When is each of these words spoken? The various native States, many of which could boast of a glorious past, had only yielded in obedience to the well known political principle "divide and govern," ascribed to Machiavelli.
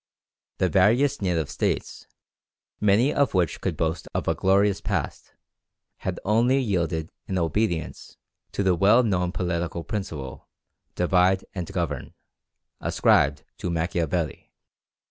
The 0.57 0.67
various 0.67 1.21
native 1.21 1.47
States, 1.47 2.07
many 2.79 3.13
of 3.13 3.35
which 3.35 3.61
could 3.61 3.77
boast 3.77 4.07
of 4.15 4.27
a 4.27 4.33
glorious 4.33 4.81
past, 4.81 5.35
had 5.97 6.19
only 6.25 6.57
yielded 6.59 7.11
in 7.27 7.37
obedience 7.37 8.17
to 8.53 8.63
the 8.63 8.73
well 8.73 9.03
known 9.03 9.31
political 9.31 9.83
principle 9.83 10.47
"divide 10.95 11.45
and 11.53 11.71
govern," 11.71 12.15
ascribed 12.79 13.43
to 13.59 13.69
Machiavelli. 13.69 14.51